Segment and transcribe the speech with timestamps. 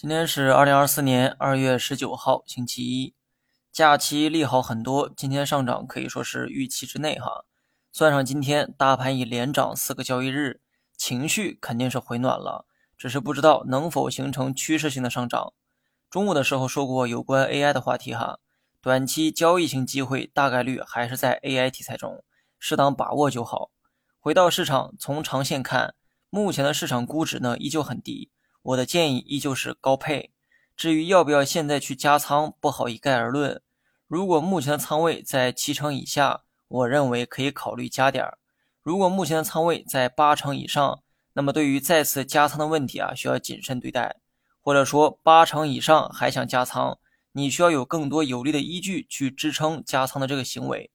[0.00, 3.12] 今天是二零二四年二月十九号，星期一，
[3.70, 7.44] 假期利好很多，今天上涨可以说是预期之内哈。
[7.92, 10.62] 算上今天大盘已连涨四个交易日，
[10.96, 12.64] 情绪肯定是回暖了，
[12.96, 15.52] 只是不知道能否形成趋势性的上涨。
[16.08, 18.38] 中午的时候说过有关 AI 的话题哈，
[18.80, 22.24] 短期交易性机会大概率还是在 AI 题材中，
[22.58, 23.70] 适当把握就好。
[24.18, 25.94] 回到市场，从长线看，
[26.30, 28.30] 目前的市场估值呢依旧很低。
[28.62, 30.30] 我的建议依旧是高配，
[30.76, 33.62] 至于要不要现在去加仓，不好一概而论。
[34.06, 38.38] 如果目前的仓位在七成以下，我认为可以考虑加点儿；
[38.82, 41.02] 如果目前的仓位在八成以上，
[41.32, 44.16] 那么对于再次加仓的问题啊，需要谨慎对待。
[44.60, 46.98] 或者说八成以上还想加仓，
[47.32, 50.90] 你需要有更多有力的依据去支撑加仓的这个行为。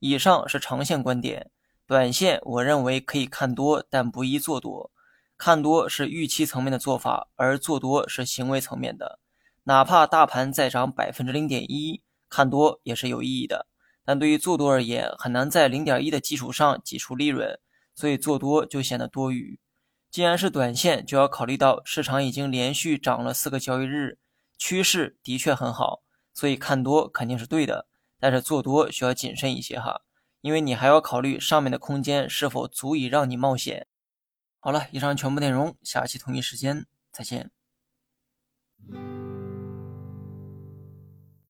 [0.00, 1.50] 以上是长线观点，
[1.86, 4.90] 短线我认为可以看多，但不宜做多。
[5.38, 9.20] 看多是预期层面的做法，而做多是行为层面的。
[9.62, 13.66] 哪怕大盘再涨百分之零点一，看多也是有意义的。
[14.04, 17.60] 但对于做多而言，很难在零点一的基础上挤出利润，
[17.94, 19.60] 所以做多就显得多余。
[20.10, 24.18] 既然是短线，就要考虑到市场已经连续涨了四个交易日，
[24.56, 26.02] 趋势的确很好，
[26.34, 27.86] 所以看多肯定是对的。
[28.18, 30.00] 但是做多需要谨慎一些哈，
[30.40, 33.86] 因为你还要考虑上面的空间是否足以让你冒险。
[34.60, 37.50] 好了，以上全部内容，下期同一时间再见。